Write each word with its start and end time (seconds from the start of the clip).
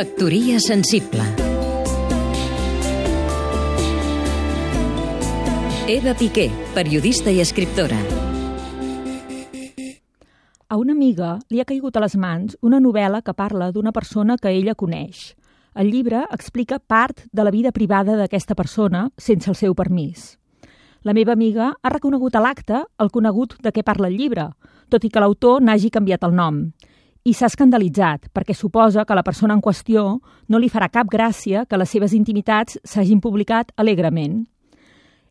Factoria 0.00 0.58
sensible 0.60 1.20
Eva 5.92 6.14
Piqué, 6.16 6.46
periodista 6.72 7.28
i 7.28 7.42
escriptora 7.44 7.98
A 10.68 10.78
una 10.80 10.94
amiga 10.96 11.34
li 11.50 11.60
ha 11.60 11.66
caigut 11.68 11.98
a 11.98 12.04
les 12.06 12.16
mans 12.16 12.56
una 12.64 12.80
novel·la 12.80 13.20
que 13.20 13.36
parla 13.36 13.68
d'una 13.74 13.92
persona 13.92 14.38
que 14.40 14.48
ella 14.48 14.72
coneix. 14.72 15.34
El 15.76 15.92
llibre 15.92 16.24
explica 16.32 16.80
part 16.80 17.20
de 17.30 17.44
la 17.44 17.52
vida 17.52 17.68
privada 17.70 18.16
d'aquesta 18.16 18.56
persona 18.56 19.10
sense 19.18 19.52
el 19.52 19.58
seu 19.60 19.76
permís. 19.76 20.38
La 21.04 21.12
meva 21.12 21.36
amiga 21.36 21.74
ha 21.76 21.92
reconegut 21.92 22.40
a 22.40 22.40
l'acte 22.40 22.86
el 22.96 23.12
conegut 23.12 23.58
de 23.60 23.68
què 23.68 23.84
parla 23.84 24.08
el 24.08 24.16
llibre, 24.16 24.48
tot 24.88 25.04
i 25.04 25.12
que 25.12 25.20
l'autor 25.20 25.60
n'hagi 25.60 25.92
canviat 25.92 26.24
el 26.24 26.40
nom. 26.40 26.70
I 27.30 27.34
s'ha 27.36 27.46
escandalitzat, 27.46 28.24
perquè 28.34 28.56
suposa 28.56 29.04
que 29.06 29.14
la 29.14 29.22
persona 29.22 29.54
en 29.54 29.60
qüestió 29.62 30.00
no 30.50 30.58
li 30.58 30.70
farà 30.72 30.88
cap 30.90 31.06
gràcia 31.06 31.62
que 31.68 31.78
les 31.78 31.92
seves 31.94 32.16
intimitats 32.16 32.80
s'hagin 32.82 33.20
publicat 33.22 33.70
alegrement. 33.78 34.40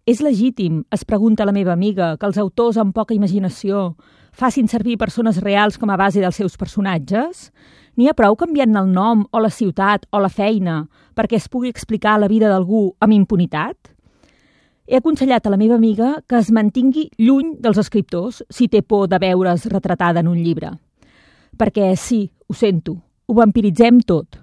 És 0.07 0.21
legítim, 0.23 0.85
es 0.95 1.03
pregunta 1.03 1.47
la 1.49 1.51
meva 1.51 1.73
amiga, 1.73 2.13
que 2.15 2.29
els 2.29 2.39
autors 2.39 2.79
amb 2.79 2.95
poca 2.95 3.17
imaginació 3.17 3.97
facin 4.31 4.71
servir 4.71 4.95
persones 5.01 5.41
reals 5.43 5.75
com 5.77 5.91
a 5.91 5.99
base 5.99 6.23
dels 6.23 6.39
seus 6.39 6.55
personatges? 6.55 7.49
N'hi 7.97 8.07
ha 8.07 8.15
prou 8.15 8.37
canviant 8.39 8.79
el 8.79 8.93
nom 8.95 9.27
o 9.31 9.43
la 9.43 9.51
ciutat 9.51 10.07
o 10.15 10.23
la 10.23 10.31
feina 10.31 10.85
perquè 11.19 11.35
es 11.35 11.51
pugui 11.51 11.67
explicar 11.67 12.15
la 12.19 12.31
vida 12.31 12.47
d'algú 12.47 12.93
amb 13.03 13.17
impunitat? 13.17 13.75
He 14.87 15.03
aconsellat 15.03 15.45
a 15.45 15.51
la 15.51 15.59
meva 15.59 15.75
amiga 15.75 16.21
que 16.29 16.39
es 16.39 16.49
mantingui 16.49 17.09
lluny 17.17 17.57
dels 17.59 17.81
escriptors 17.81 18.45
si 18.49 18.69
té 18.69 18.81
por 18.81 19.09
de 19.09 19.19
veure's 19.19 19.67
retratada 19.67 20.23
en 20.23 20.31
un 20.31 20.39
llibre. 20.39 20.77
Perquè 21.57 21.95
sí, 21.97 22.29
ho 22.47 22.53
sento, 22.53 22.99
ho 23.25 23.33
vampiritzem 23.33 24.01
tot. 24.05 24.39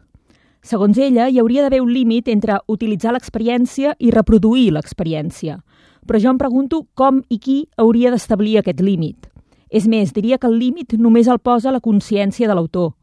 Segons 0.67 0.99
ella, 0.99 1.29
hi 1.29 1.39
hauria 1.39 1.63
d'haver 1.63 1.81
un 1.85 1.93
límit 1.95 2.29
entre 2.33 2.59
utilitzar 2.67 3.13
l'experiència 3.15 3.95
i 4.03 4.11
reproduir 4.11 4.73
l'experiència. 4.75 5.61
Però 6.07 6.19
jo 6.23 6.33
em 6.33 6.39
pregunto 6.39 6.83
com 6.95 7.21
i 7.31 7.39
qui 7.39 7.59
hauria 7.79 8.11
d'establir 8.11 8.59
aquest 8.59 8.83
límit. 8.83 9.29
És 9.71 9.87
més, 9.87 10.13
diria 10.15 10.39
que 10.39 10.51
el 10.51 10.59
límit 10.59 10.97
només 10.99 11.29
el 11.31 11.39
posa 11.39 11.71
la 11.75 11.83
consciència 11.83 12.49
de 12.49 12.55
l'autor. 12.55 12.95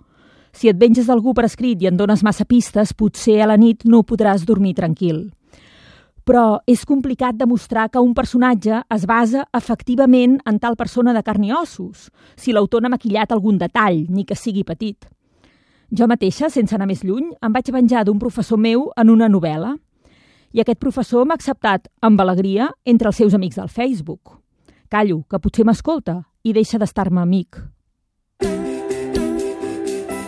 Si 0.53 0.69
et 0.69 0.77
venges 0.79 1.07
d'algú 1.07 1.33
per 1.33 1.47
escrit 1.47 1.81
i 1.81 1.87
en 1.87 1.97
dones 1.97 2.23
massa 2.23 2.45
pistes, 2.45 2.93
potser 2.93 3.39
a 3.41 3.47
la 3.49 3.57
nit 3.57 3.83
no 3.85 4.03
podràs 4.03 4.45
dormir 4.45 4.75
tranquil. 4.77 5.31
Però 6.23 6.61
és 6.67 6.85
complicat 6.87 7.35
demostrar 7.35 7.89
que 7.91 7.99
un 7.99 8.13
personatge 8.15 8.79
es 8.95 9.05
basa 9.05 9.43
efectivament 9.53 10.37
en 10.47 10.59
tal 10.59 10.77
persona 10.79 11.11
de 11.13 11.23
carn 11.23 11.43
i 11.43 11.51
ossos, 11.51 12.07
si 12.35 12.53
l'autor 12.55 12.81
n'ha 12.81 12.93
maquillat 12.93 13.31
algun 13.31 13.57
detall, 13.59 14.05
ni 14.09 14.23
que 14.23 14.37
sigui 14.39 14.63
petit. 14.63 15.09
Jo 15.91 16.07
mateixa, 16.07 16.49
sense 16.49 16.73
anar 16.73 16.87
més 16.87 17.03
lluny, 17.03 17.27
em 17.43 17.51
vaig 17.53 17.69
venjar 17.75 18.05
d'un 18.07 18.21
professor 18.21 18.57
meu 18.57 18.87
en 18.97 19.11
una 19.13 19.27
novel·la. 19.29 19.75
I 20.53 20.63
aquest 20.63 20.79
professor 20.79 21.27
m'ha 21.27 21.35
acceptat 21.35 21.89
amb 22.01 22.21
alegria 22.21 22.71
entre 22.85 23.11
els 23.11 23.19
seus 23.19 23.35
amics 23.35 23.59
del 23.59 23.69
Facebook. 23.69 24.39
Callo, 24.89 25.23
que 25.29 25.41
potser 25.41 25.67
m'escolta 25.67 26.21
i 26.43 26.53
deixa 26.53 26.79
d'estar-me 26.79 27.21
amic. 27.21 27.59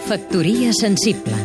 Factoria 0.05 0.73
sensible 0.73 1.44